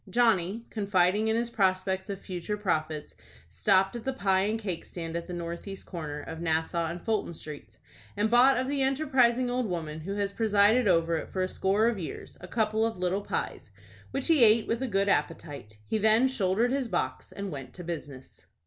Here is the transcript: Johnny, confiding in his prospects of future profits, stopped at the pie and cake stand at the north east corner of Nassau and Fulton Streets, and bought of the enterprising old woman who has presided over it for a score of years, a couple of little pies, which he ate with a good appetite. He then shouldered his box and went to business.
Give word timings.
Johnny, 0.09 0.65
confiding 0.71 1.27
in 1.27 1.35
his 1.35 1.51
prospects 1.51 2.09
of 2.09 2.19
future 2.19 2.57
profits, 2.57 3.13
stopped 3.47 3.95
at 3.95 4.03
the 4.03 4.11
pie 4.11 4.39
and 4.45 4.59
cake 4.59 4.83
stand 4.83 5.15
at 5.15 5.27
the 5.27 5.31
north 5.33 5.67
east 5.67 5.85
corner 5.85 6.19
of 6.21 6.41
Nassau 6.41 6.87
and 6.87 6.99
Fulton 6.99 7.35
Streets, 7.35 7.77
and 8.17 8.27
bought 8.31 8.57
of 8.57 8.67
the 8.67 8.81
enterprising 8.81 9.47
old 9.51 9.67
woman 9.67 9.99
who 9.99 10.15
has 10.15 10.31
presided 10.31 10.87
over 10.87 11.17
it 11.17 11.29
for 11.29 11.43
a 11.43 11.47
score 11.47 11.85
of 11.85 11.99
years, 11.99 12.35
a 12.41 12.47
couple 12.47 12.83
of 12.83 12.97
little 12.97 13.21
pies, 13.21 13.69
which 14.09 14.25
he 14.25 14.43
ate 14.43 14.65
with 14.65 14.81
a 14.81 14.87
good 14.87 15.07
appetite. 15.07 15.77
He 15.85 15.99
then 15.99 16.27
shouldered 16.27 16.71
his 16.71 16.87
box 16.89 17.31
and 17.31 17.51
went 17.51 17.75
to 17.75 17.83
business. 17.83 18.47